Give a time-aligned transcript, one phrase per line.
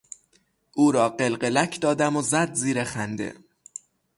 [0.73, 3.35] او را قلقلک دادم و زد زیر خنده.